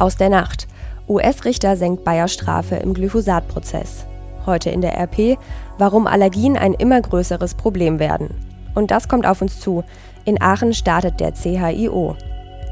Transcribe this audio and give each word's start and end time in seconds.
Aus 0.00 0.16
der 0.16 0.30
Nacht. 0.30 0.66
US-Richter 1.10 1.76
senkt 1.76 2.04
Bayer 2.04 2.26
Strafe 2.26 2.76
im 2.76 2.94
Glyphosat-Prozess. 2.94 4.06
Heute 4.46 4.70
in 4.70 4.80
der 4.80 4.98
RP, 4.98 5.36
warum 5.76 6.06
Allergien 6.06 6.56
ein 6.56 6.72
immer 6.72 7.02
größeres 7.02 7.54
Problem 7.54 7.98
werden. 7.98 8.30
Und 8.74 8.90
das 8.90 9.08
kommt 9.08 9.26
auf 9.26 9.42
uns 9.42 9.60
zu. 9.60 9.84
In 10.24 10.40
Aachen 10.40 10.72
startet 10.72 11.20
der 11.20 11.34
CHIO. 11.34 12.16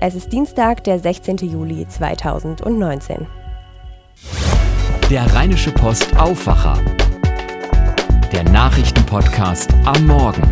Es 0.00 0.14
ist 0.14 0.32
Dienstag, 0.32 0.84
der 0.84 1.00
16. 1.00 1.36
Juli 1.36 1.86
2019. 1.86 3.26
Der 5.10 5.34
Rheinische 5.34 5.72
Post 5.72 6.18
Aufwacher. 6.18 6.78
Der 8.32 8.44
Nachrichtenpodcast 8.44 9.74
am 9.84 10.06
Morgen. 10.06 10.42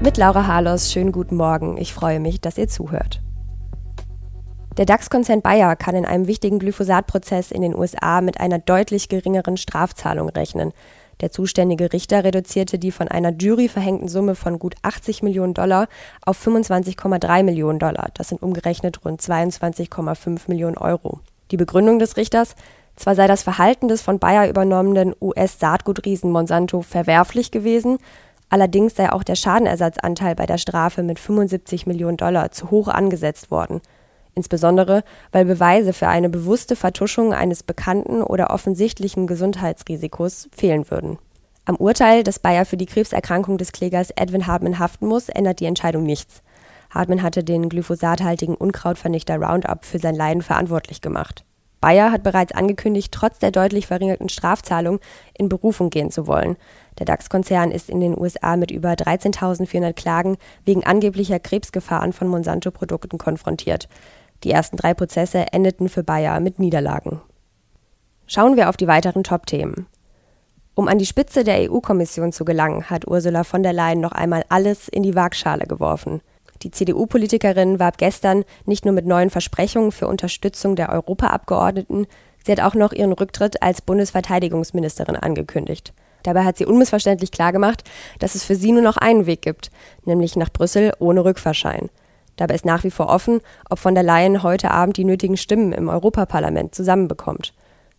Mit 0.00 0.16
Laura 0.16 0.48
Harlos, 0.48 0.90
schönen 0.92 1.12
guten 1.12 1.36
Morgen. 1.36 1.76
Ich 1.76 1.94
freue 1.94 2.18
mich, 2.18 2.40
dass 2.40 2.58
ihr 2.58 2.66
zuhört. 2.66 3.23
Der 4.76 4.86
DAX-Konzern 4.86 5.40
Bayer 5.40 5.76
kann 5.76 5.94
in 5.94 6.04
einem 6.04 6.26
wichtigen 6.26 6.58
Glyphosat-Prozess 6.58 7.52
in 7.52 7.62
den 7.62 7.76
USA 7.76 8.20
mit 8.20 8.40
einer 8.40 8.58
deutlich 8.58 9.08
geringeren 9.08 9.56
Strafzahlung 9.56 10.28
rechnen. 10.30 10.72
Der 11.20 11.30
zuständige 11.30 11.92
Richter 11.92 12.24
reduzierte 12.24 12.76
die 12.76 12.90
von 12.90 13.06
einer 13.06 13.30
Jury 13.30 13.68
verhängten 13.68 14.08
Summe 14.08 14.34
von 14.34 14.58
gut 14.58 14.74
80 14.82 15.22
Millionen 15.22 15.54
Dollar 15.54 15.86
auf 16.26 16.44
25,3 16.44 17.44
Millionen 17.44 17.78
Dollar. 17.78 18.08
Das 18.14 18.30
sind 18.30 18.42
umgerechnet 18.42 19.04
rund 19.04 19.22
22,5 19.22 20.40
Millionen 20.48 20.76
Euro. 20.76 21.20
Die 21.52 21.56
Begründung 21.56 22.00
des 22.00 22.16
Richters, 22.16 22.56
zwar 22.96 23.14
sei 23.14 23.28
das 23.28 23.44
Verhalten 23.44 23.86
des 23.86 24.02
von 24.02 24.18
Bayer 24.18 24.48
übernommenen 24.48 25.14
US-Saatgutriesen 25.20 26.32
Monsanto 26.32 26.82
verwerflich 26.82 27.52
gewesen, 27.52 27.98
allerdings 28.48 28.96
sei 28.96 29.12
auch 29.12 29.22
der 29.22 29.36
Schadenersatzanteil 29.36 30.34
bei 30.34 30.46
der 30.46 30.58
Strafe 30.58 31.04
mit 31.04 31.20
75 31.20 31.86
Millionen 31.86 32.16
Dollar 32.16 32.50
zu 32.50 32.72
hoch 32.72 32.88
angesetzt 32.88 33.52
worden 33.52 33.80
insbesondere 34.34 35.04
weil 35.32 35.44
Beweise 35.44 35.92
für 35.92 36.08
eine 36.08 36.28
bewusste 36.28 36.76
Vertuschung 36.76 37.32
eines 37.32 37.62
bekannten 37.62 38.22
oder 38.22 38.50
offensichtlichen 38.50 39.26
Gesundheitsrisikos 39.26 40.48
fehlen 40.54 40.90
würden. 40.90 41.18
Am 41.66 41.76
Urteil, 41.76 42.22
dass 42.22 42.38
Bayer 42.38 42.66
für 42.66 42.76
die 42.76 42.86
Krebserkrankung 42.86 43.56
des 43.56 43.72
Klägers 43.72 44.10
Edwin 44.10 44.46
Hartmann 44.46 44.78
haften 44.78 45.06
muss, 45.06 45.28
ändert 45.30 45.60
die 45.60 45.66
Entscheidung 45.66 46.04
nichts. 46.04 46.42
Hartmann 46.90 47.22
hatte 47.22 47.42
den 47.42 47.68
glyphosathaltigen 47.68 48.54
Unkrautvernichter 48.54 49.36
Roundup 49.36 49.84
für 49.84 49.98
sein 49.98 50.14
Leiden 50.14 50.42
verantwortlich 50.42 51.00
gemacht. 51.00 51.44
Bayer 51.84 52.12
hat 52.12 52.22
bereits 52.22 52.52
angekündigt, 52.52 53.12
trotz 53.12 53.38
der 53.40 53.50
deutlich 53.50 53.88
verringerten 53.88 54.30
Strafzahlung 54.30 55.00
in 55.36 55.50
Berufung 55.50 55.90
gehen 55.90 56.10
zu 56.10 56.26
wollen. 56.26 56.56
Der 56.98 57.04
DAX-Konzern 57.04 57.70
ist 57.70 57.90
in 57.90 58.00
den 58.00 58.18
USA 58.18 58.56
mit 58.56 58.70
über 58.70 58.92
13.400 58.92 59.92
Klagen 59.92 60.38
wegen 60.64 60.84
angeblicher 60.84 61.38
Krebsgefahren 61.38 62.14
von 62.14 62.28
Monsanto-Produkten 62.28 63.18
konfrontiert. 63.18 63.90
Die 64.44 64.50
ersten 64.50 64.76
drei 64.76 64.92
Prozesse 64.92 65.46
endeten 65.52 65.88
für 65.88 66.04
Bayer 66.04 66.38
mit 66.38 66.58
Niederlagen. 66.58 67.20
Schauen 68.26 68.56
wir 68.56 68.68
auf 68.68 68.76
die 68.76 68.86
weiteren 68.86 69.24
Top-Themen. 69.24 69.86
Um 70.74 70.88
an 70.88 70.98
die 70.98 71.06
Spitze 71.06 71.44
der 71.44 71.70
EU-Kommission 71.70 72.32
zu 72.32 72.44
gelangen, 72.44 72.90
hat 72.90 73.06
Ursula 73.06 73.44
von 73.44 73.62
der 73.62 73.72
Leyen 73.72 74.00
noch 74.00 74.12
einmal 74.12 74.44
alles 74.48 74.88
in 74.88 75.02
die 75.02 75.14
Waagschale 75.14 75.66
geworfen. 75.66 76.20
Die 76.62 76.70
CDU-Politikerin 76.70 77.78
warb 77.78 77.96
gestern 77.98 78.44
nicht 78.66 78.84
nur 78.84 78.92
mit 78.92 79.06
neuen 79.06 79.30
Versprechungen 79.30 79.92
für 79.92 80.08
Unterstützung 80.08 80.76
der 80.76 80.90
Europaabgeordneten, 80.90 82.06
sie 82.44 82.52
hat 82.52 82.60
auch 82.60 82.74
noch 82.74 82.92
ihren 82.92 83.12
Rücktritt 83.12 83.62
als 83.62 83.82
Bundesverteidigungsministerin 83.82 85.16
angekündigt. 85.16 85.94
Dabei 86.22 86.44
hat 86.44 86.56
sie 86.56 86.66
unmissverständlich 86.66 87.30
klargemacht, 87.30 87.84
dass 88.18 88.34
es 88.34 88.44
für 88.44 88.56
sie 88.56 88.72
nur 88.72 88.82
noch 88.82 88.96
einen 88.96 89.26
Weg 89.26 89.42
gibt, 89.42 89.70
nämlich 90.04 90.36
nach 90.36 90.50
Brüssel 90.50 90.92
ohne 90.98 91.24
Rückverschein. 91.24 91.90
Dabei 92.36 92.54
ist 92.54 92.64
nach 92.64 92.84
wie 92.84 92.90
vor 92.90 93.08
offen, 93.08 93.40
ob 93.70 93.78
von 93.78 93.94
der 93.94 94.02
Leyen 94.02 94.42
heute 94.42 94.70
Abend 94.70 94.96
die 94.96 95.04
nötigen 95.04 95.36
Stimmen 95.36 95.72
im 95.72 95.88
Europaparlament 95.88 96.74
zusammenbekommt. 96.74 97.54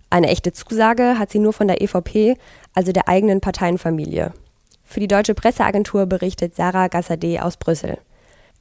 Eine 0.09 0.27
echte 0.27 0.53
Zusage 0.53 1.17
hat 1.17 1.31
sie 1.31 1.39
nur 1.39 1.53
von 1.53 1.67
der 1.67 1.82
EVP, 1.82 2.37
also 2.73 2.92
der 2.92 3.08
eigenen 3.08 3.42
Parteienfamilie. 3.42 4.33
Für 4.83 4.99
die 4.99 5.08
deutsche 5.08 5.33
Presseagentur 5.33 6.05
berichtet 6.05 6.55
Sarah 6.55 6.87
Gassadeh 6.87 7.39
aus 7.39 7.58
Brüssel. 7.58 7.98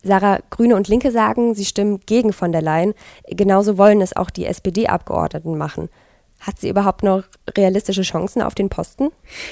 Sarah, 0.02 0.38
Grüne 0.50 0.76
und 0.76 0.88
Linke 0.88 1.10
sagen, 1.10 1.54
sie 1.54 1.64
stimmen 1.64 2.00
gegen 2.06 2.32
von 2.32 2.52
der 2.52 2.62
Leyen. 2.62 2.94
Genauso 3.28 3.78
wollen 3.78 4.00
es 4.00 4.14
auch 4.14 4.30
die 4.30 4.46
SPD-Abgeordneten 4.46 5.56
machen. 5.56 5.88
Hat 6.46 6.60
sie 6.60 6.68
überhaupt 6.68 7.02
noch 7.02 7.24
realistische 7.56 8.02
Chancen 8.02 8.42
auf 8.42 8.54
den 8.54 8.68
Posten? 8.68 9.08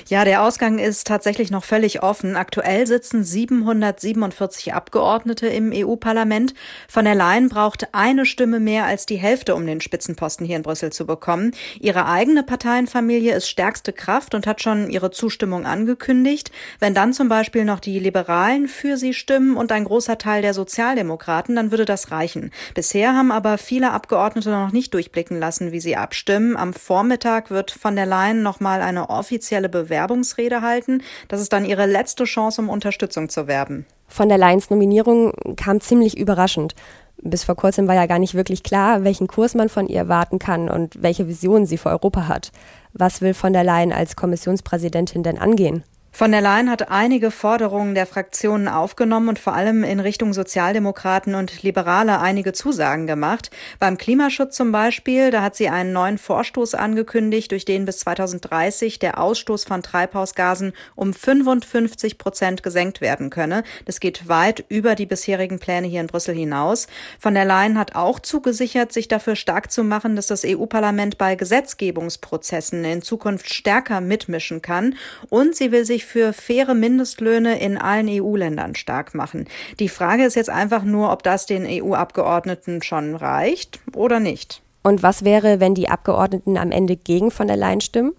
Ja, 0.09 0.27
der 0.27 0.43
Ausgang 0.43 0.79
ist 0.79 1.07
tatsächlich 1.07 1.51
noch 1.51 1.65
völlig 1.65 2.03
offen. 2.03 2.37
Aktuell 2.37 2.87
sitzen 2.87 3.25
747 3.25 4.75
Abgeordnete 4.75 5.47
im 5.47 5.73
EU-Parlament. 5.73 6.53
Von 6.89 7.07
der 7.07 7.15
Leyen 7.15 7.49
braucht 7.49 7.89
eine 7.95 8.27
Stimme 8.27 8.61
mehr 8.61 8.85
als 8.85 9.07
die 9.07 9.17
Hälfte, 9.17 9.55
um 9.55 9.67
den 9.67 9.81
Spitzenposten 9.81 10.45
hier 10.45 10.57
in 10.57 10.63
Brüssel 10.63 10.93
zu 10.93 11.07
bekommen. 11.07 11.53
Ihre 11.81 12.05
eigene 12.07 12.43
Parteienfamilie 12.43 13.35
ist 13.35 13.49
stärkste 13.49 13.95
Kraft 13.95 14.35
und 14.35 14.47
hat 14.47 14.61
schon 14.61 14.91
ihre 14.91 15.11
Zustimmung 15.11 15.65
angekündigt. 15.65 16.51
Wenn 16.79 16.93
dann 16.93 17.15
zum 17.15 17.31
Beispiel 17.31 17.65
noch 17.65 17.81
die 17.81 18.01
Liberalen 18.01 18.69
für 18.69 18.99
sie 18.99 19.15
stimmen 19.15 19.57
und 19.57 19.73
ein 19.73 19.85
großer 19.85 20.19
Teil 20.19 20.43
der 20.43 20.53
Sozialdemokraten, 20.53 21.57
dann 21.57 21.71
würde 21.71 21.87
das 21.87 22.11
reichen. 22.11 22.51
Bisher 22.75 23.15
haben 23.15 23.33
aber 23.33 23.57
viele 23.57 23.93
Abgeordnete 23.93 24.51
noch 24.51 24.73
nicht 24.73 24.93
durchblicken 24.93 25.39
lassen, 25.39 25.73
wie 25.73 25.81
sie 25.81 25.97
abstimmen. 25.97 26.59
Am 26.59 26.75
Vormittag 26.83 27.51
wird 27.51 27.71
von 27.71 27.95
der 27.95 28.07
Leyen 28.07 28.43
nochmal 28.43 28.83
eine 28.83 29.09
offizielle 29.09 29.69
Bewerbungsrede 29.69 30.63
halten. 30.63 31.03
Das 31.29 31.41
ist 31.41 31.53
dann 31.53 31.65
ihre 31.65 31.87
letzte 31.87 32.25
Chance, 32.25 32.61
um 32.61 32.69
Unterstützung 32.69 33.29
zu 33.29 33.47
werben. 33.47 33.87
Von 34.09 34.29
der 34.29 34.37
Leyens 34.37 34.69
Nominierung 34.69 35.33
kam 35.57 35.81
ziemlich 35.81 36.19
überraschend. 36.19 36.75
Bis 37.19 37.45
vor 37.45 37.55
kurzem 37.55 37.87
war 37.87 37.95
ja 37.95 38.07
gar 38.07 38.19
nicht 38.19 38.35
wirklich 38.35 38.65
klar, 38.65 39.05
welchen 39.05 39.29
Kurs 39.29 39.55
man 39.55 39.69
von 39.69 39.87
ihr 39.87 39.99
erwarten 39.99 40.41
kann 40.41 40.69
und 40.69 41.01
welche 41.01 41.29
Visionen 41.29 41.67
sie 41.67 41.79
für 41.79 41.91
Europa 41.91 42.27
hat. 42.27 42.51
Was 42.95 43.21
will 43.21 43.33
von 43.33 43.53
der 43.53 43.63
Leyen 43.63 43.93
als 43.93 44.17
Kommissionspräsidentin 44.17 45.23
denn 45.23 45.39
angehen? 45.39 45.85
Von 46.15 46.31
der 46.31 46.43
Leyen 46.43 46.69
hat 46.71 46.91
einige 46.91 47.31
Forderungen 47.31 47.95
der 47.95 48.05
Fraktionen 48.05 48.69
aufgenommen 48.69 49.31
und 49.31 49.39
vor 49.39 49.55
allem 49.55 49.83
in 49.83 49.99
Richtung 49.99 50.35
Sozialdemokraten 50.35 51.35
und 51.35 51.63
Liberale 51.63 52.21
einige 52.21 52.53
Zusagen 52.53 53.07
gemacht. 53.07 53.51
Beim 53.81 53.97
Klimaschutz 53.97 54.55
zum 54.55 54.73
Beispiel, 54.73 55.31
da 55.31 55.41
hat 55.41 55.57
sie 55.57 55.71
einen 55.71 55.95
neuen 55.95 56.19
Vorstoß 56.19 56.75
angekündigt, 56.75 57.51
durch 57.51 57.65
den 57.65 57.87
bis 57.87 58.01
2030 58.01 58.99
der 58.99 59.19
Ausstoß 59.19 59.65
von 59.65 59.83
Treibhausgasen 59.83 60.75
um 60.97 61.15
55 61.15 62.19
Prozent 62.19 62.63
gesenkt 62.63 63.01
werden 63.01 63.31
könne. 63.31 63.65
Das 63.87 63.99
geht 63.99 64.29
weit 64.29 64.67
über 64.69 64.95
die 64.95 65.07
bisherigen 65.07 65.61
Pläne 65.61 65.87
hier 65.87 66.03
in 66.03 66.09
Brüssel 66.09 66.35
hinaus. 66.35 66.89
Von 67.19 67.33
der 67.33 67.47
Leyen 67.47 67.79
hat 67.79 67.95
auch 67.95 68.21
zugesichert, 68.21 68.93
sich 68.93 69.09
dafür 69.09 69.35
stark 69.35 69.73
zu 69.73 69.83
machen, 69.83 70.15
dass 70.15 70.27
das 70.27 70.45
EU-Parlament 70.45 71.17
bei 71.17 71.37
Gesetzgebungsprozessen 71.37 72.85
in 72.85 73.01
Zukunft 73.01 73.53
stärker 73.53 74.03
mitmischen 74.03 74.61
kann. 74.61 74.95
Und 75.31 75.57
sie 75.57 75.73
will 75.73 75.87
sich 75.87 76.02
sich 76.03 76.07
für 76.07 76.33
faire 76.33 76.75
Mindestlöhne 76.75 77.59
in 77.61 77.79
allen 77.79 78.09
EU-Ländern 78.09 78.75
stark 78.75 79.15
machen. 79.15 79.47
Die 79.79 79.89
Frage 79.89 80.25
ist 80.25 80.35
jetzt 80.35 80.51
einfach 80.51 80.83
nur, 80.83 81.13
ob 81.13 81.23
das 81.23 81.47
den 81.47 81.67
EU-Abgeordneten 81.67 82.83
schon 82.83 83.15
reicht 83.15 83.81
oder 83.95 84.21
nicht. 84.21 84.63
Und 84.83 85.03
was 85.03 85.25
wäre, 85.25 85.61
wenn 85.61 85.75
die 85.75 85.89
Abgeordneten 85.89 86.57
am 86.57 86.73
Ende 86.73 86.97
gegen 86.97 87.31
von 87.31 87.47
der 87.47 87.57
Leyen 87.57 87.81
stimmen? 87.81 88.13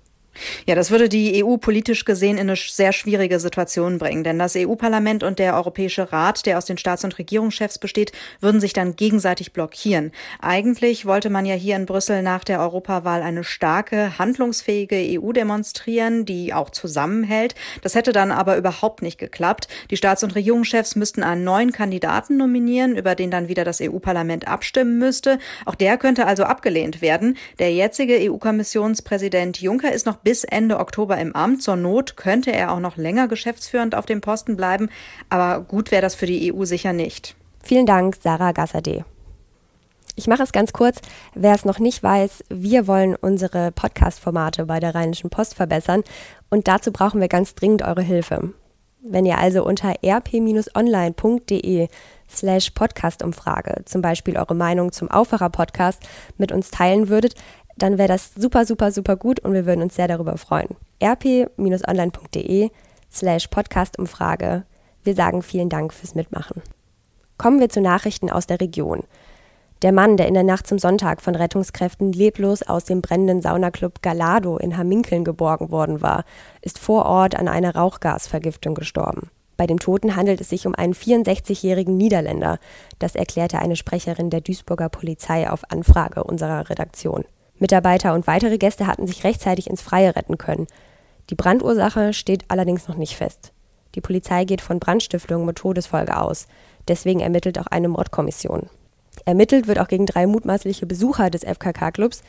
Ja, 0.65 0.75
das 0.75 0.89
würde 0.89 1.09
die 1.09 1.43
EU 1.43 1.57
politisch 1.57 2.05
gesehen 2.05 2.37
in 2.37 2.49
eine 2.49 2.55
sehr 2.55 2.91
schwierige 2.91 3.39
Situation 3.39 3.99
bringen, 3.99 4.23
denn 4.23 4.39
das 4.39 4.55
EU-Parlament 4.55 5.23
und 5.23 5.39
der 5.39 5.55
Europäische 5.55 6.11
Rat, 6.11 6.45
der 6.45 6.57
aus 6.57 6.65
den 6.65 6.77
Staats- 6.77 7.03
und 7.03 7.17
Regierungschefs 7.17 7.77
besteht, 7.77 8.11
würden 8.39 8.59
sich 8.59 8.73
dann 8.73 8.95
gegenseitig 8.95 9.53
blockieren. 9.53 10.11
Eigentlich 10.41 11.05
wollte 11.05 11.29
man 11.29 11.45
ja 11.45 11.55
hier 11.55 11.75
in 11.75 11.85
Brüssel 11.85 12.23
nach 12.23 12.43
der 12.43 12.59
Europawahl 12.59 13.21
eine 13.21 13.43
starke, 13.43 14.17
handlungsfähige 14.17 15.19
EU 15.19 15.31
demonstrieren, 15.31 16.25
die 16.25 16.53
auch 16.53 16.71
zusammenhält. 16.71 17.55
Das 17.81 17.95
hätte 17.95 18.11
dann 18.11 18.31
aber 18.31 18.57
überhaupt 18.57 19.01
nicht 19.01 19.19
geklappt. 19.19 19.67
Die 19.91 19.97
Staats- 19.97 20.23
und 20.23 20.35
Regierungschefs 20.35 20.95
müssten 20.95 21.23
einen 21.23 21.43
neuen 21.43 21.71
Kandidaten 21.71 22.37
nominieren, 22.37 22.95
über 22.95 23.15
den 23.15 23.29
dann 23.29 23.47
wieder 23.47 23.65
das 23.65 23.81
EU-Parlament 23.81 24.47
abstimmen 24.47 24.97
müsste. 24.97 25.37
Auch 25.65 25.75
der 25.75 25.97
könnte 25.97 26.25
also 26.25 26.43
abgelehnt 26.43 27.01
werden. 27.01 27.37
Der 27.59 27.71
jetzige 27.71 28.17
EU-Kommissionspräsident 28.31 29.61
Juncker 29.61 29.91
ist 29.91 30.05
noch 30.05 30.22
bis 30.23 30.43
Ende 30.43 30.79
Oktober 30.79 31.17
im 31.17 31.35
Amt. 31.35 31.61
Zur 31.61 31.75
Not 31.75 32.17
könnte 32.17 32.51
er 32.51 32.71
auch 32.71 32.79
noch 32.79 32.97
länger 32.97 33.27
geschäftsführend 33.27 33.95
auf 33.95 34.05
dem 34.05 34.21
Posten 34.21 34.55
bleiben, 34.55 34.89
aber 35.29 35.61
gut 35.61 35.91
wäre 35.91 36.01
das 36.01 36.15
für 36.15 36.25
die 36.25 36.53
EU 36.53 36.65
sicher 36.65 36.93
nicht. 36.93 37.35
Vielen 37.61 37.85
Dank, 37.85 38.17
Sarah 38.21 38.51
Gassadeh. 38.51 39.03
Ich 40.15 40.27
mache 40.27 40.43
es 40.43 40.51
ganz 40.51 40.73
kurz. 40.73 40.99
Wer 41.33 41.55
es 41.55 41.65
noch 41.65 41.79
nicht 41.79 42.03
weiß, 42.03 42.43
wir 42.49 42.85
wollen 42.85 43.15
unsere 43.15 43.71
Podcast-Formate 43.71 44.65
bei 44.65 44.79
der 44.79 44.93
Rheinischen 44.93 45.31
Post 45.31 45.55
verbessern 45.55 46.03
und 46.49 46.67
dazu 46.67 46.91
brauchen 46.91 47.19
wir 47.19 47.29
ganz 47.29 47.55
dringend 47.55 47.81
eure 47.81 48.03
Hilfe. 48.03 48.53
Wenn 49.01 49.25
ihr 49.25 49.37
also 49.37 49.65
unter 49.65 49.95
rp-online.de 50.05 51.87
slash 52.29 52.69
Podcast-Umfrage 52.71 53.83
zum 53.85 54.01
Beispiel 54.01 54.37
eure 54.37 54.55
Meinung 54.55 54.91
zum 54.91 55.11
Aufwacher-Podcast 55.11 56.01
mit 56.37 56.51
uns 56.51 56.71
teilen 56.71 57.09
würdet, 57.09 57.35
dann 57.77 57.97
wäre 57.97 58.07
das 58.07 58.31
super, 58.35 58.65
super, 58.65 58.91
super 58.91 59.15
gut 59.15 59.39
und 59.39 59.53
wir 59.53 59.65
würden 59.65 59.81
uns 59.81 59.95
sehr 59.95 60.07
darüber 60.07 60.37
freuen. 60.37 60.69
rp-online.de 61.01 62.69
slash 63.11 63.47
Podcastumfrage. 63.47 64.63
Wir 65.03 65.15
sagen 65.15 65.41
vielen 65.41 65.69
Dank 65.69 65.93
fürs 65.93 66.15
Mitmachen. 66.15 66.61
Kommen 67.37 67.59
wir 67.59 67.69
zu 67.69 67.81
Nachrichten 67.81 68.29
aus 68.29 68.47
der 68.47 68.61
Region. 68.61 69.03
Der 69.81 69.91
Mann, 69.91 70.15
der 70.15 70.29
in 70.29 70.33
der 70.33 70.43
Nacht 70.43 70.65
zum 70.65 70.79
Sonntag 70.79 71.21
von 71.21 71.35
Rettungskräften 71.35 72.13
leblos 72.13 72.63
aus 72.63 72.85
dem 72.85 73.01
brennenden 73.01 73.41
Saunaclub 73.41 74.01
Galado 74.01 74.57
in 74.57 74.77
Hamminkeln 74.77 75.25
geborgen 75.25 75.71
worden 75.71 76.01
war, 76.01 76.23
ist 76.61 76.79
vor 76.79 77.05
Ort 77.05 77.35
an 77.35 77.49
einer 77.49 77.75
Rauchgasvergiftung 77.75 78.75
gestorben. 78.75 79.29
Bei 79.57 79.67
dem 79.67 79.79
Toten 79.79 80.15
handelt 80.15 80.39
es 80.39 80.49
sich 80.49 80.65
um 80.65 80.73
einen 80.73 80.93
64-jährigen 80.93 81.97
Niederländer. 81.97 82.59
Das 82.99 83.15
erklärte 83.15 83.59
eine 83.59 83.75
Sprecherin 83.75 84.29
der 84.29 84.41
Duisburger 84.41 84.87
Polizei 84.87 85.49
auf 85.49 85.69
Anfrage 85.69 86.23
unserer 86.23 86.69
Redaktion. 86.69 87.25
Mitarbeiter 87.63 88.13
und 88.13 88.27
weitere 88.27 88.57
Gäste 88.57 88.87
hatten 88.87 89.07
sich 89.07 89.23
rechtzeitig 89.23 89.69
ins 89.69 89.81
Freie 89.81 90.17
retten 90.17 90.37
können. 90.37 90.67
Die 91.29 91.35
Brandursache 91.35 92.11
steht 92.11 92.43
allerdings 92.49 92.89
noch 92.89 92.97
nicht 92.97 93.15
fest. 93.15 93.53
Die 93.95 94.01
Polizei 94.01 94.43
geht 94.43 94.59
von 94.59 94.79
Brandstiftung 94.79 95.45
mit 95.45 95.55
Todesfolge 95.55 96.19
aus. 96.19 96.47
Deswegen 96.89 97.21
ermittelt 97.21 97.57
auch 97.57 97.67
eine 97.67 97.87
Mordkommission. 97.87 98.69
Ermittelt 99.25 99.67
wird 99.67 99.79
auch 99.79 99.87
gegen 99.87 100.05
drei 100.05 100.27
mutmaßliche 100.27 100.85
Besucher 100.85 101.29
des 101.29 101.43
FKK-Clubs, 101.43 102.23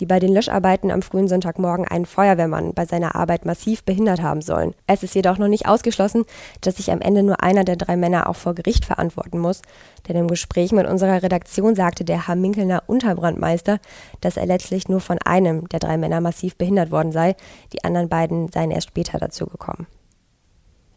die 0.00 0.06
bei 0.06 0.18
den 0.18 0.34
Löscharbeiten 0.34 0.90
am 0.90 1.02
frühen 1.02 1.28
Sonntagmorgen 1.28 1.86
einen 1.86 2.06
Feuerwehrmann 2.06 2.74
bei 2.74 2.84
seiner 2.86 3.14
Arbeit 3.14 3.44
massiv 3.44 3.84
behindert 3.84 4.20
haben 4.20 4.42
sollen. 4.42 4.74
Es 4.86 5.02
ist 5.02 5.14
jedoch 5.14 5.38
noch 5.38 5.48
nicht 5.48 5.68
ausgeschlossen, 5.68 6.24
dass 6.60 6.76
sich 6.76 6.90
am 6.90 7.00
Ende 7.00 7.22
nur 7.22 7.42
einer 7.42 7.64
der 7.64 7.76
drei 7.76 7.96
Männer 7.96 8.28
auch 8.28 8.36
vor 8.36 8.54
Gericht 8.54 8.84
verantworten 8.84 9.38
muss, 9.38 9.62
denn 10.08 10.16
im 10.16 10.28
Gespräch 10.28 10.72
mit 10.72 10.86
unserer 10.86 11.22
Redaktion 11.22 11.74
sagte 11.74 12.04
der 12.04 12.26
Hamminkelner 12.26 12.82
Unterbrandmeister, 12.86 13.78
dass 14.20 14.36
er 14.36 14.46
letztlich 14.46 14.88
nur 14.88 15.00
von 15.00 15.18
einem 15.24 15.68
der 15.68 15.78
drei 15.78 15.96
Männer 15.96 16.20
massiv 16.20 16.56
behindert 16.56 16.90
worden 16.90 17.12
sei, 17.12 17.36
die 17.72 17.84
anderen 17.84 18.08
beiden 18.08 18.50
seien 18.50 18.70
erst 18.70 18.88
später 18.88 19.18
dazu 19.18 19.46
gekommen. 19.46 19.86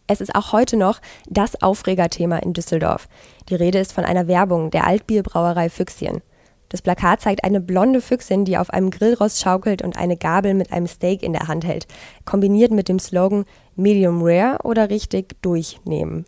Es 0.08 0.20
ist 0.20 0.36
auch 0.36 0.52
heute 0.52 0.76
noch 0.76 1.00
das 1.30 1.62
Aufregerthema 1.62 2.38
in 2.38 2.54
Düsseldorf. 2.54 3.08
Die 3.50 3.56
Rede 3.56 3.80
ist 3.80 3.94
von 3.94 4.04
einer 4.04 4.28
Werbung 4.28 4.70
der 4.70 4.86
Altbierbrauerei 4.86 5.70
Füchschen. 5.70 6.22
Das 6.70 6.82
Plakat 6.82 7.22
zeigt 7.22 7.44
eine 7.44 7.62
blonde 7.62 8.02
Füchsin, 8.02 8.46
die 8.46 8.58
auf 8.58 8.72
einem 8.72 8.90
Grillrost 8.90 9.40
schaukelt 9.40 9.82
und 9.84 9.96
eine 9.96 10.18
Gabel 10.18 10.56
mit 10.56 10.74
einem 10.74 10.88
Steak 10.88 11.22
in 11.22 11.34
der 11.34 11.48
Hand 11.48 11.66
hält, 11.66 11.88
kombiniert 12.26 12.72
mit 12.72 12.90
dem 12.90 13.00
Slogan 13.00 13.46
Medium 13.76 14.22
Rare 14.24 14.58
oder 14.64 14.90
richtig 14.90 15.40
durchnehmen. 15.42 16.26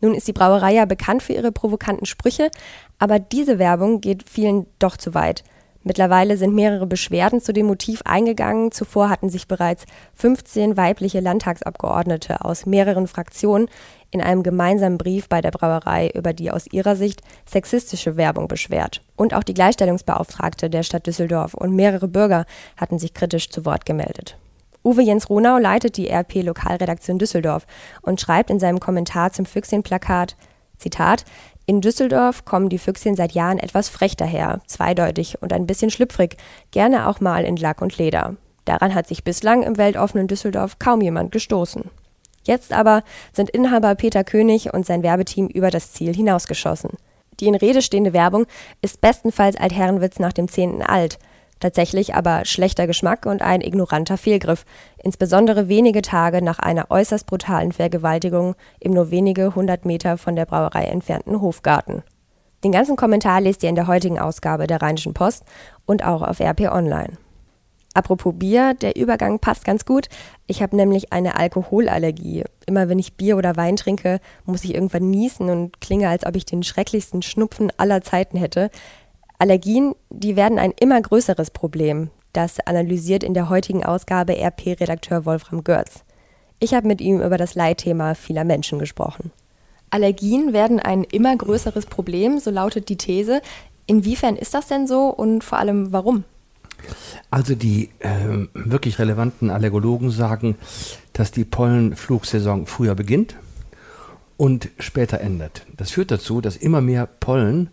Nun 0.00 0.14
ist 0.14 0.28
die 0.28 0.34
Brauerei 0.34 0.74
ja 0.74 0.84
bekannt 0.84 1.22
für 1.22 1.32
ihre 1.32 1.50
provokanten 1.50 2.04
Sprüche, 2.04 2.50
aber 2.98 3.18
diese 3.18 3.58
Werbung 3.58 4.02
geht 4.02 4.28
vielen 4.28 4.66
doch 4.78 4.98
zu 4.98 5.14
weit. 5.14 5.44
Mittlerweile 5.84 6.38
sind 6.38 6.54
mehrere 6.54 6.86
Beschwerden 6.86 7.42
zu 7.42 7.52
dem 7.52 7.66
Motiv 7.66 8.00
eingegangen. 8.06 8.72
Zuvor 8.72 9.10
hatten 9.10 9.28
sich 9.28 9.46
bereits 9.46 9.84
15 10.14 10.78
weibliche 10.78 11.20
Landtagsabgeordnete 11.20 12.42
aus 12.42 12.64
mehreren 12.64 13.06
Fraktionen 13.06 13.68
in 14.10 14.22
einem 14.22 14.42
gemeinsamen 14.42 14.96
Brief 14.96 15.28
bei 15.28 15.42
der 15.42 15.50
Brauerei 15.50 16.10
über 16.14 16.32
die 16.32 16.50
aus 16.50 16.66
ihrer 16.72 16.96
Sicht 16.96 17.20
sexistische 17.44 18.16
Werbung 18.16 18.48
beschwert. 18.48 19.02
Und 19.16 19.34
auch 19.34 19.42
die 19.42 19.54
Gleichstellungsbeauftragte 19.54 20.70
der 20.70 20.84
Stadt 20.84 21.06
Düsseldorf 21.06 21.52
und 21.52 21.76
mehrere 21.76 22.08
Bürger 22.08 22.46
hatten 22.78 22.98
sich 22.98 23.12
kritisch 23.12 23.50
zu 23.50 23.66
Wort 23.66 23.84
gemeldet. 23.84 24.38
Uwe 24.82 25.02
Jens 25.02 25.28
Ronau 25.28 25.58
leitet 25.58 25.96
die 25.98 26.08
RP 26.08 26.42
Lokalredaktion 26.42 27.18
Düsseldorf 27.18 27.66
und 28.02 28.20
schreibt 28.20 28.50
in 28.50 28.60
seinem 28.60 28.80
Kommentar 28.80 29.32
zum 29.32 29.44
Füchschen-Plakat, 29.46 30.36
Zitat, 30.78 31.24
in 31.66 31.80
Düsseldorf 31.80 32.44
kommen 32.44 32.68
die 32.68 32.78
Füchschen 32.78 33.16
seit 33.16 33.32
Jahren 33.32 33.58
etwas 33.58 33.88
frech 33.88 34.16
daher, 34.16 34.60
zweideutig 34.66 35.40
und 35.40 35.52
ein 35.52 35.66
bisschen 35.66 35.90
schlüpfrig, 35.90 36.36
gerne 36.70 37.08
auch 37.08 37.20
mal 37.20 37.44
in 37.44 37.56
Lack 37.56 37.80
und 37.80 37.96
Leder. 37.96 38.36
Daran 38.66 38.94
hat 38.94 39.06
sich 39.06 39.24
bislang 39.24 39.62
im 39.62 39.76
weltoffenen 39.78 40.26
Düsseldorf 40.26 40.78
kaum 40.78 41.00
jemand 41.00 41.32
gestoßen. 41.32 41.84
Jetzt 42.44 42.72
aber 42.72 43.02
sind 43.32 43.50
Inhaber 43.50 43.94
Peter 43.94 44.24
König 44.24 44.74
und 44.74 44.84
sein 44.84 45.02
Werbeteam 45.02 45.48
über 45.48 45.70
das 45.70 45.92
Ziel 45.92 46.14
hinausgeschossen. 46.14 46.90
Die 47.40 47.46
in 47.46 47.54
Rede 47.54 47.80
stehende 47.80 48.12
Werbung 48.12 48.46
ist 48.82 49.00
bestenfalls 49.00 49.56
Altherrenwitz 49.56 50.18
nach 50.18 50.32
dem 50.32 50.48
zehnten 50.48 50.82
Alt– 50.82 51.18
Tatsächlich 51.64 52.14
aber 52.14 52.44
schlechter 52.44 52.86
Geschmack 52.86 53.24
und 53.24 53.40
ein 53.40 53.62
ignoranter 53.62 54.18
Fehlgriff, 54.18 54.66
insbesondere 55.02 55.66
wenige 55.66 56.02
Tage 56.02 56.42
nach 56.42 56.58
einer 56.58 56.90
äußerst 56.90 57.24
brutalen 57.24 57.72
Vergewaltigung 57.72 58.54
im 58.80 58.92
nur 58.92 59.10
wenige 59.10 59.54
hundert 59.54 59.86
Meter 59.86 60.18
von 60.18 60.36
der 60.36 60.44
Brauerei 60.44 60.84
entfernten 60.84 61.40
Hofgarten. 61.40 62.02
Den 62.64 62.72
ganzen 62.72 62.96
Kommentar 62.96 63.40
lest 63.40 63.62
ihr 63.62 63.70
in 63.70 63.76
der 63.76 63.86
heutigen 63.86 64.18
Ausgabe 64.18 64.66
der 64.66 64.82
Rheinischen 64.82 65.14
Post 65.14 65.44
und 65.86 66.04
auch 66.04 66.20
auf 66.20 66.38
RP 66.38 66.70
Online. 66.70 67.16
Apropos 67.94 68.34
Bier, 68.36 68.74
der 68.74 68.96
Übergang 68.96 69.38
passt 69.38 69.64
ganz 69.64 69.86
gut. 69.86 70.08
Ich 70.46 70.62
habe 70.62 70.76
nämlich 70.76 71.14
eine 71.14 71.36
Alkoholallergie. 71.36 72.44
Immer 72.66 72.90
wenn 72.90 72.98
ich 72.98 73.16
Bier 73.16 73.38
oder 73.38 73.56
Wein 73.56 73.76
trinke, 73.76 74.20
muss 74.44 74.64
ich 74.64 74.74
irgendwann 74.74 75.08
niesen 75.08 75.48
und 75.48 75.80
klinge, 75.80 76.10
als 76.10 76.26
ob 76.26 76.36
ich 76.36 76.44
den 76.44 76.62
schrecklichsten 76.62 77.22
Schnupfen 77.22 77.72
aller 77.78 78.02
Zeiten 78.02 78.36
hätte. 78.36 78.68
Allergien, 79.38 79.94
die 80.10 80.36
werden 80.36 80.58
ein 80.58 80.72
immer 80.78 81.00
größeres 81.00 81.50
Problem. 81.50 82.10
Das 82.32 82.60
analysiert 82.60 83.22
in 83.22 83.34
der 83.34 83.48
heutigen 83.48 83.84
Ausgabe 83.84 84.36
RP-Redakteur 84.36 85.24
Wolfram 85.24 85.64
Görz. 85.64 86.04
Ich 86.60 86.74
habe 86.74 86.86
mit 86.86 87.00
ihm 87.00 87.20
über 87.20 87.36
das 87.36 87.54
Leitthema 87.54 88.14
vieler 88.14 88.44
Menschen 88.44 88.78
gesprochen. 88.78 89.32
Allergien 89.90 90.52
werden 90.52 90.80
ein 90.80 91.04
immer 91.04 91.36
größeres 91.36 91.86
Problem, 91.86 92.38
so 92.38 92.50
lautet 92.50 92.88
die 92.88 92.96
These. 92.96 93.42
Inwiefern 93.86 94.36
ist 94.36 94.54
das 94.54 94.66
denn 94.66 94.86
so 94.86 95.08
und 95.08 95.44
vor 95.44 95.58
allem 95.58 95.92
warum? 95.92 96.24
Also 97.30 97.54
die 97.54 97.90
äh, 98.00 98.46
wirklich 98.54 98.98
relevanten 98.98 99.50
Allergologen 99.50 100.10
sagen, 100.10 100.56
dass 101.12 101.30
die 101.30 101.44
Pollenflugsaison 101.44 102.66
früher 102.66 102.94
beginnt 102.94 103.36
und 104.36 104.68
später 104.78 105.20
endet. 105.20 105.66
Das 105.76 105.90
führt 105.90 106.10
dazu, 106.10 106.40
dass 106.40 106.56
immer 106.56 106.80
mehr 106.80 107.06
Pollen 107.06 107.70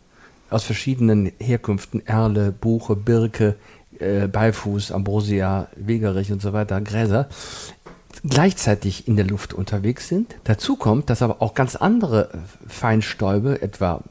aus 0.52 0.64
verschiedenen 0.64 1.32
Herkünften, 1.40 2.06
Erle, 2.06 2.52
Buche, 2.52 2.96
Birke, 2.96 3.56
äh, 4.00 4.28
Beifuß, 4.28 4.92
Ambrosia, 4.92 5.68
Wegerich 5.76 6.32
und 6.32 6.42
so 6.42 6.54
weiter, 6.54 6.80
Gräser, 6.82 7.30
gleichzeitig 8.28 9.08
in 9.08 9.16
der 9.16 9.26
Luft 9.26 9.54
unterwegs 9.54 10.08
sind. 10.08 10.36
Dazu 10.44 10.76
kommt, 10.76 11.10
dass 11.10 11.22
aber 11.22 11.42
auch 11.42 11.54
ganz 11.54 11.76
andere 11.76 12.30
Feinstäube, 12.68 13.62
etwa 13.62 14.04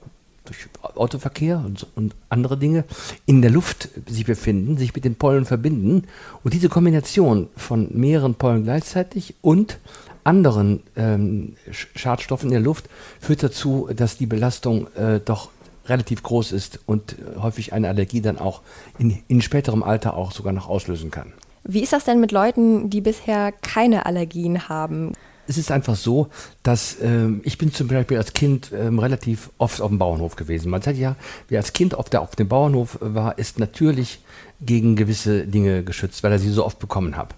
durch 0.45 0.69
Autoverkehr 0.97 1.63
und, 1.65 1.87
und, 1.95 2.15
andere 2.29 2.57
Dinge, 2.57 2.85
in 3.27 3.41
der 3.43 3.51
Luft 3.51 3.89
sich 4.07 4.25
befinden, 4.25 4.79
sich 4.79 4.95
mit 4.95 5.05
den 5.05 5.15
Pollen 5.15 5.45
verbinden. 5.45 6.09
Und 6.43 6.55
diese 6.55 6.69
Kombination 6.69 7.49
von 7.57 7.89
mehreren 7.93 8.35
Pollen 8.35 8.65
gleichzeitig 8.65 9.35
und 9.43 9.79
anderen 10.25 10.83
ähm, 10.97 11.55
Schadstoffen 11.71 12.49
in 12.49 12.55
der 12.55 12.63
Luft 12.63 12.89
führt 13.21 13.43
dazu, 13.43 13.89
dass 13.95 14.17
die 14.19 14.27
Belastung 14.27 14.89
äh, 14.95 15.21
doch 15.25 15.51
relativ 15.91 16.23
groß 16.23 16.53
ist 16.53 16.81
und 16.87 17.17
häufig 17.41 17.73
eine 17.73 17.89
Allergie 17.89 18.21
dann 18.21 18.39
auch 18.39 18.63
in, 18.99 19.23
in 19.29 19.43
späterem 19.43 19.83
Alter 19.83 20.17
auch 20.17 20.33
sogar 20.33 20.53
noch 20.53 20.69
auslösen 20.69 21.11
kann. 21.11 21.33
Wie 21.65 21.81
ist 21.81 21.93
das 21.93 22.05
denn 22.05 22.21
mit 22.21 22.33
Leuten, 22.33 22.89
die 22.89 23.01
bisher 23.01 23.53
keine 23.53 24.07
Allergien 24.07 24.69
haben? 24.69 25.13
Es 25.47 25.59
ist 25.59 25.73
einfach 25.73 25.97
so, 25.97 26.29
dass 26.63 26.99
ähm, 27.03 27.41
ich 27.43 27.59
bin 27.59 27.73
zum 27.73 27.89
Beispiel 27.89 28.17
als 28.17 28.35
Kind 28.35 28.71
ähm, 28.73 29.01
relativ 29.01 29.51
oft 29.59 29.81
auf 29.81 29.89
dem 29.89 29.99
Bauernhof 29.99 30.37
gewesen. 30.37 30.71
Man 30.71 30.81
sagt 30.81 30.97
ja, 30.97 31.17
wer 31.49 31.59
als 31.59 31.73
Kind 31.73 31.97
auf, 31.97 32.09
der, 32.09 32.23
auf 32.23 32.37
dem 32.37 32.47
Bauernhof 32.47 32.99
war, 33.01 33.37
ist 33.37 33.59
natürlich 33.59 34.21
gegen 34.61 34.95
gewisse 34.95 35.49
Dinge 35.49 35.83
geschützt, 35.83 36.23
weil 36.23 36.31
er 36.31 36.39
sie 36.39 36.51
so 36.51 36.65
oft 36.65 36.79
bekommen 36.79 37.17
hat. 37.17 37.35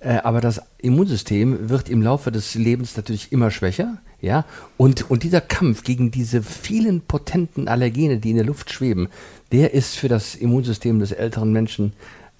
Äh, 0.00 0.18
aber 0.18 0.42
das 0.42 0.60
Immunsystem 0.78 1.70
wird 1.70 1.88
im 1.88 2.02
Laufe 2.02 2.30
des 2.30 2.54
Lebens 2.54 2.98
natürlich 2.98 3.32
immer 3.32 3.50
schwächer. 3.50 3.96
Ja? 4.24 4.44
Und, 4.76 5.10
und 5.10 5.22
dieser 5.22 5.40
Kampf 5.40 5.84
gegen 5.84 6.10
diese 6.10 6.42
vielen 6.42 7.00
potenten 7.02 7.68
Allergene, 7.68 8.18
die 8.18 8.30
in 8.30 8.36
der 8.36 8.46
Luft 8.46 8.72
schweben, 8.72 9.08
der 9.52 9.74
ist 9.74 9.96
für 9.96 10.08
das 10.08 10.34
Immunsystem 10.34 10.98
des 10.98 11.12
älteren 11.12 11.52
Menschen 11.52 11.92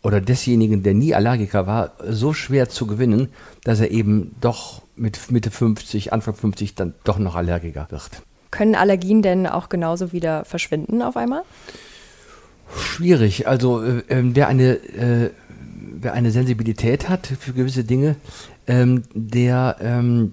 oder 0.02 0.20
desjenigen, 0.20 0.82
der 0.82 0.94
nie 0.94 1.14
Allergiker 1.14 1.66
war, 1.66 1.92
so 2.08 2.32
schwer 2.32 2.68
zu 2.68 2.86
gewinnen, 2.86 3.28
dass 3.64 3.80
er 3.80 3.90
eben 3.90 4.34
doch 4.40 4.82
mit 4.96 5.30
Mitte 5.30 5.50
50, 5.50 6.12
Anfang 6.12 6.34
50 6.34 6.74
dann 6.74 6.94
doch 7.04 7.18
noch 7.18 7.34
Allergiker 7.34 7.86
wird. 7.90 8.10
Können 8.50 8.74
Allergien 8.74 9.22
denn 9.22 9.46
auch 9.46 9.68
genauso 9.68 10.12
wieder 10.12 10.44
verschwinden 10.44 11.02
auf 11.02 11.16
einmal? 11.16 11.42
Schwierig. 12.78 13.48
Also 13.48 13.82
äh, 13.82 14.02
ähm, 14.08 14.36
wer, 14.36 14.48
eine, 14.48 14.74
äh, 14.74 15.30
wer 16.00 16.12
eine 16.12 16.30
Sensibilität 16.30 17.08
hat 17.08 17.26
für 17.26 17.52
gewisse 17.52 17.84
Dinge, 17.84 18.16
ähm, 18.66 19.02
der 19.14 19.76
ähm, 19.80 20.32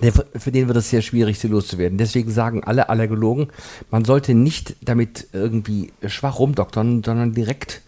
der, 0.00 0.12
für 0.12 0.52
den 0.52 0.68
wird 0.68 0.76
es 0.76 0.90
sehr 0.90 1.02
schwierig, 1.02 1.38
sie 1.38 1.48
loszuwerden. 1.48 1.98
Deswegen 1.98 2.30
sagen 2.30 2.64
alle 2.64 2.88
Allergologen, 2.88 3.48
man 3.90 4.04
sollte 4.04 4.34
nicht 4.34 4.76
damit 4.82 5.28
irgendwie 5.32 5.92
schwach 6.06 6.38
rumdoktern, 6.38 7.02
sondern 7.04 7.32
direkt 7.32 7.82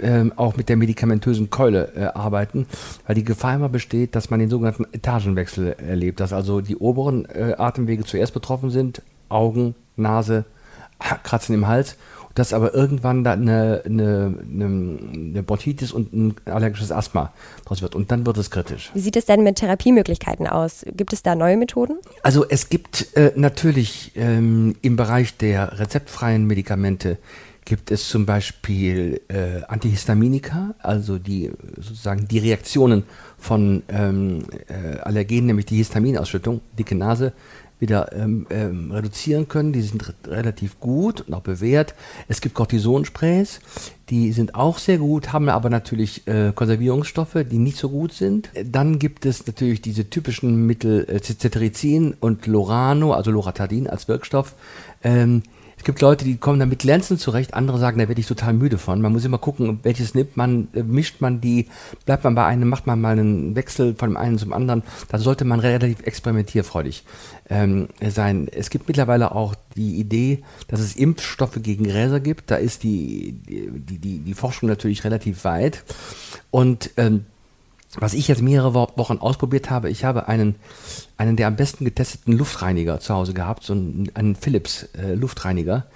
ähm, 0.00 0.32
auch 0.36 0.56
mit 0.56 0.68
der 0.68 0.76
medikamentösen 0.76 1.50
Keule 1.50 1.92
äh, 1.94 2.04
arbeiten, 2.06 2.66
weil 3.06 3.14
die 3.14 3.24
Gefahr 3.24 3.54
immer 3.54 3.68
besteht, 3.68 4.16
dass 4.16 4.30
man 4.30 4.40
den 4.40 4.50
sogenannten 4.50 4.86
Etagenwechsel 4.92 5.76
erlebt, 5.78 6.20
dass 6.20 6.32
also 6.32 6.60
die 6.60 6.76
oberen 6.76 7.26
äh, 7.26 7.54
Atemwege 7.56 8.04
zuerst 8.04 8.34
betroffen 8.34 8.70
sind, 8.70 9.02
Augen, 9.28 9.74
Nase, 9.96 10.44
Kratzen 11.22 11.54
im 11.54 11.68
Hals 11.68 11.96
dass 12.34 12.52
aber 12.52 12.74
irgendwann 12.74 13.24
da 13.24 13.32
eine, 13.32 13.82
eine, 13.84 14.34
eine, 14.42 15.42
Bronchitis 15.42 15.92
und 15.92 16.12
ein 16.12 16.34
allergisches 16.46 16.90
Asthma 16.90 17.32
draus 17.64 17.82
wird. 17.82 17.94
Und 17.94 18.10
dann 18.10 18.26
wird 18.26 18.38
es 18.38 18.50
kritisch. 18.50 18.90
Wie 18.94 19.00
sieht 19.00 19.16
es 19.16 19.26
denn 19.26 19.42
mit 19.42 19.56
Therapiemöglichkeiten 19.56 20.46
aus? 20.46 20.84
Gibt 20.96 21.12
es 21.12 21.22
da 21.22 21.34
neue 21.34 21.56
Methoden? 21.56 21.98
Also 22.22 22.44
es 22.48 22.68
gibt 22.68 23.16
äh, 23.16 23.32
natürlich 23.36 24.12
ähm, 24.16 24.76
im 24.82 24.96
Bereich 24.96 25.36
der 25.36 25.78
rezeptfreien 25.78 26.46
Medikamente 26.46 27.18
gibt 27.64 27.90
es 27.90 28.08
zum 28.08 28.26
Beispiel 28.26 29.20
äh, 29.28 29.62
Antihistaminika, 29.68 30.74
also 30.80 31.18
die 31.18 31.50
sozusagen 31.76 32.28
die 32.28 32.38
Reaktionen 32.38 33.04
von 33.38 33.82
ähm, 33.88 34.44
äh, 34.68 34.98
Allergenen, 34.98 35.46
nämlich 35.46 35.66
die 35.66 35.76
Histaminausschüttung, 35.76 36.60
dicke 36.78 36.94
Nase, 36.94 37.32
wieder 37.80 38.12
ähm, 38.12 38.46
ähm, 38.50 38.92
reduzieren 38.92 39.48
können. 39.48 39.72
Die 39.72 39.82
sind 39.82 40.14
relativ 40.26 40.80
gut 40.80 41.22
und 41.22 41.34
auch 41.34 41.40
bewährt. 41.42 41.94
Es 42.28 42.40
gibt 42.40 42.54
Cortisonsprays, 42.54 43.60
die 44.10 44.32
sind 44.32 44.54
auch 44.54 44.78
sehr 44.78 44.98
gut, 44.98 45.32
haben 45.32 45.48
aber 45.48 45.70
natürlich 45.70 46.26
äh, 46.26 46.52
Konservierungsstoffe, 46.54 47.38
die 47.50 47.58
nicht 47.58 47.78
so 47.78 47.88
gut 47.88 48.12
sind. 48.12 48.50
Dann 48.64 48.98
gibt 48.98 49.26
es 49.26 49.46
natürlich 49.46 49.82
diese 49.82 50.08
typischen 50.10 50.66
Mittel 50.66 51.06
äh, 51.08 51.20
Cetirizin 51.20 52.14
und 52.18 52.46
Lorano, 52.46 53.12
also 53.12 53.30
Loratadin 53.30 53.88
als 53.88 54.08
Wirkstoff. 54.08 54.54
Ähm, 55.02 55.42
es 55.84 55.86
gibt 55.86 56.00
Leute, 56.00 56.24
die 56.24 56.38
kommen 56.38 56.58
damit 56.58 56.78
glänzend 56.78 57.20
zurecht, 57.20 57.52
andere 57.52 57.78
sagen, 57.78 57.98
da 57.98 58.08
werde 58.08 58.18
ich 58.18 58.26
total 58.26 58.54
müde 58.54 58.78
von. 58.78 59.02
Man 59.02 59.12
muss 59.12 59.26
immer 59.26 59.36
gucken, 59.36 59.80
welches 59.82 60.14
nimmt 60.14 60.34
man, 60.34 60.68
äh, 60.72 60.82
mischt 60.82 61.20
man 61.20 61.42
die, 61.42 61.66
bleibt 62.06 62.24
man 62.24 62.34
bei 62.34 62.46
einem, 62.46 62.70
macht 62.70 62.86
man 62.86 63.02
mal 63.02 63.10
einen 63.10 63.54
Wechsel 63.54 63.94
von 63.94 64.08
dem 64.08 64.16
einen 64.16 64.38
zum 64.38 64.54
anderen. 64.54 64.82
Da 65.08 65.18
sollte 65.18 65.44
man 65.44 65.60
relativ 65.60 66.00
experimentierfreudig 66.00 67.04
ähm, 67.50 67.88
sein. 68.00 68.48
Es 68.50 68.70
gibt 68.70 68.88
mittlerweile 68.88 69.32
auch 69.32 69.54
die 69.76 69.96
Idee, 70.00 70.42
dass 70.68 70.80
es 70.80 70.96
Impfstoffe 70.96 71.60
gegen 71.60 71.84
Gräser 71.84 72.18
gibt. 72.18 72.50
Da 72.50 72.56
ist 72.56 72.82
die, 72.82 73.32
die, 73.46 73.98
die, 73.98 74.20
die 74.20 74.34
Forschung 74.34 74.70
natürlich 74.70 75.04
relativ 75.04 75.44
weit. 75.44 75.84
Und 76.50 76.92
ähm, 76.96 77.26
was 77.98 78.14
ich 78.14 78.28
jetzt 78.28 78.42
mehrere 78.42 78.74
Wochen 78.74 79.18
ausprobiert 79.18 79.70
habe, 79.70 79.90
ich 79.90 80.04
habe 80.04 80.28
einen, 80.28 80.56
einen 81.16 81.36
der 81.36 81.46
am 81.46 81.56
besten 81.56 81.84
getesteten 81.84 82.32
Luftreiniger 82.32 83.00
zu 83.00 83.14
Hause 83.14 83.34
gehabt, 83.34 83.64
so 83.64 83.72
einen, 83.72 84.10
einen 84.14 84.36
Philips 84.36 84.88
äh, 84.98 85.14
Luftreiniger. 85.14 85.86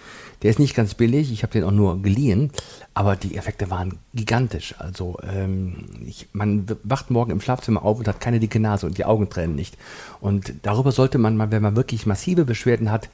Der 0.43 0.51
ist 0.51 0.61
nicht 0.61 0.77
ganz 0.77 0.95
billig, 0.95 1.33
ich 1.33 1.43
habe 1.43 1.53
den 1.53 1.65
auch 1.65 1.73
nur 1.73 2.01
geliehen, 2.01 2.53
aber 2.95 3.17
die 3.17 3.37
Effekte 3.37 3.71
waren 3.71 3.99
gigantisch. 4.15 4.77
Also 4.79 5.19
ähm, 5.29 5.87
ich, 6.07 6.29
man 6.33 6.67
wacht 6.85 7.11
morgen 7.11 7.33
im 7.33 7.41
Schlafzimmer 7.41 7.85
auf 7.85 7.99
und 7.99 8.07
hat 8.07 8.21
keine 8.21 8.39
dicke 8.39 8.61
Nase 8.61 8.87
und 8.87 8.99
die 8.99 9.05
Augen 9.05 9.31
tränen 9.31 9.57
nicht. 9.57 9.77
Und 10.21 10.53
darüber 10.63 10.93
sollte 10.93 11.19
man 11.19 11.37
mal, 11.37 11.51
wenn 11.51 11.63
man 11.63 11.75
wirklich 11.75 12.07
massive 12.07 12.45
Beschwerden 12.45 12.93
hat, 12.93 13.09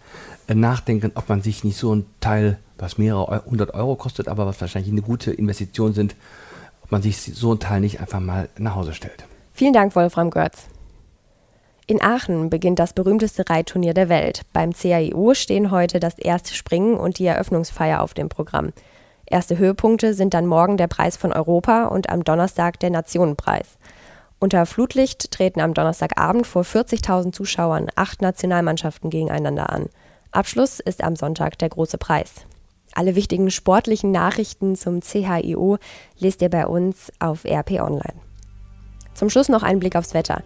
äh, 0.48 0.54
nachdenken, 0.54 1.12
ob 1.14 1.30
man 1.30 1.40
sich 1.40 1.64
nicht 1.64 1.78
so 1.78 1.94
ein 1.94 2.04
Teil, 2.20 2.58
was 2.76 2.98
mehrere 2.98 3.44
hundert 3.46 3.72
Euro 3.72 3.96
kostet, 3.96 4.28
aber 4.28 4.44
was 4.46 4.60
wahrscheinlich 4.60 4.92
eine 4.92 5.02
gute 5.02 5.32
Investition 5.32 5.94
sind, 5.94 6.14
man 6.94 7.02
sich 7.02 7.20
so 7.20 7.52
ein 7.52 7.58
Teil 7.58 7.80
nicht 7.80 8.00
einfach 8.00 8.20
mal 8.20 8.48
nach 8.56 8.76
Hause 8.76 8.94
stellt. 8.94 9.24
Vielen 9.52 9.72
Dank, 9.72 9.96
Wolfram 9.96 10.30
Götz. 10.30 10.68
In 11.88 12.00
Aachen 12.00 12.50
beginnt 12.50 12.78
das 12.78 12.92
berühmteste 12.92 13.50
Reitturnier 13.50 13.94
der 13.94 14.08
Welt. 14.08 14.42
Beim 14.52 14.72
CAIO 14.72 15.34
stehen 15.34 15.72
heute 15.72 15.98
das 15.98 16.16
erste 16.18 16.54
Springen 16.54 16.94
und 16.94 17.18
die 17.18 17.26
Eröffnungsfeier 17.26 18.00
auf 18.00 18.14
dem 18.14 18.28
Programm. 18.28 18.72
Erste 19.26 19.58
Höhepunkte 19.58 20.14
sind 20.14 20.34
dann 20.34 20.46
morgen 20.46 20.76
der 20.76 20.86
Preis 20.86 21.16
von 21.16 21.32
Europa 21.32 21.86
und 21.86 22.10
am 22.10 22.22
Donnerstag 22.22 22.78
der 22.78 22.90
Nationenpreis. 22.90 23.76
Unter 24.38 24.64
Flutlicht 24.64 25.32
treten 25.32 25.60
am 25.60 25.74
Donnerstagabend 25.74 26.46
vor 26.46 26.62
40.000 26.62 27.32
Zuschauern 27.32 27.88
acht 27.96 28.22
Nationalmannschaften 28.22 29.10
gegeneinander 29.10 29.70
an. 29.70 29.88
Abschluss 30.30 30.78
ist 30.78 31.02
am 31.02 31.16
Sonntag 31.16 31.58
der 31.58 31.70
große 31.70 31.98
Preis. 31.98 32.46
Alle 32.94 33.16
wichtigen 33.16 33.50
sportlichen 33.50 34.12
Nachrichten 34.12 34.76
zum 34.76 35.00
CHIO 35.00 35.78
lest 36.18 36.42
ihr 36.42 36.48
bei 36.48 36.66
uns 36.66 37.12
auf 37.18 37.44
RP 37.44 37.80
Online. 37.80 38.14
Zum 39.14 39.30
Schluss 39.30 39.48
noch 39.48 39.62
ein 39.62 39.80
Blick 39.80 39.96
aufs 39.96 40.14
Wetter. 40.14 40.42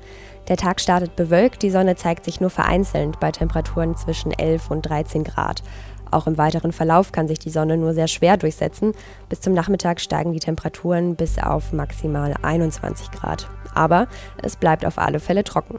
Der 0.49 0.57
Tag 0.57 0.81
startet 0.81 1.15
bewölkt, 1.15 1.63
die 1.63 1.71
Sonne 1.71 1.97
zeigt 1.97 2.25
sich 2.25 2.41
nur 2.41 2.51
vereinzelt 2.51 3.21
bei 3.21 3.33
Temperaturen 3.33 3.97
zwischen 3.97 4.33
11 4.33 4.71
und 4.71 4.83
13 4.83 5.25
Grad. 5.25 5.63
Auch 6.11 6.27
im 6.27 6.39
weiteren 6.39 6.73
Verlauf 6.73 7.13
kann 7.13 7.29
sich 7.29 7.39
die 7.39 7.51
Sonne 7.51 7.77
nur 7.77 7.93
sehr 7.93 8.09
schwer 8.09 8.39
durchsetzen. 8.39 8.93
Bis 9.29 9.43
zum 9.43 9.53
Nachmittag 9.53 10.01
steigen 10.01 10.33
die 10.33 10.41
Temperaturen 10.41 11.17
bis 11.17 11.39
auf 11.39 11.73
maximal 11.73 12.35
21 12.41 13.11
Grad. 13.11 13.49
Aber 13.75 14.09
es 14.43 14.57
bleibt 14.57 14.87
auf 14.87 14.97
alle 14.99 15.21
Fälle 15.21 15.45
trocken. 15.45 15.79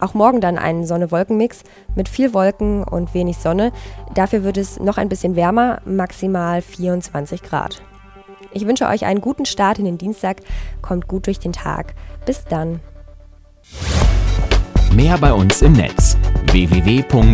Auch 0.00 0.14
morgen 0.14 0.40
dann 0.40 0.58
ein 0.58 0.86
Sonne-Wolken-Mix 0.86 1.62
mit 1.94 2.08
viel 2.08 2.34
Wolken 2.34 2.84
und 2.84 3.14
wenig 3.14 3.38
Sonne. 3.38 3.72
Dafür 4.14 4.44
wird 4.44 4.56
es 4.56 4.78
noch 4.80 4.98
ein 4.98 5.08
bisschen 5.08 5.36
wärmer, 5.36 5.80
maximal 5.84 6.62
24 6.62 7.42
Grad. 7.42 7.82
Ich 8.52 8.66
wünsche 8.66 8.86
euch 8.86 9.04
einen 9.04 9.20
guten 9.20 9.44
Start 9.46 9.78
in 9.78 9.84
den 9.84 9.98
Dienstag. 9.98 10.38
Kommt 10.82 11.08
gut 11.08 11.26
durch 11.26 11.38
den 11.38 11.52
Tag. 11.52 11.94
Bis 12.24 12.44
dann. 12.44 12.80
Mehr 14.94 15.18
bei 15.18 15.32
uns 15.32 15.60
im 15.62 15.72
Netz 15.72 16.16
www.rp-online.de 16.52 17.26